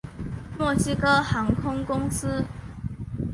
[0.57, 2.43] 墨西哥航空公司。